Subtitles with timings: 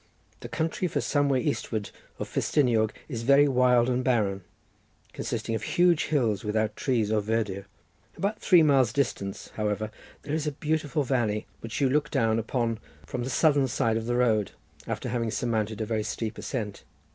[0.39, 4.41] The country for some way eastward of Festiniog is very wild and barren,
[5.13, 7.65] consisting of huge hills without trees or verdure.
[8.17, 9.91] About three miles' distance, however,
[10.23, 14.07] there is a beautiful valley, which you look down upon from the southern side of
[14.07, 14.53] the road,
[14.87, 16.83] after having surmounted a very steep ascent.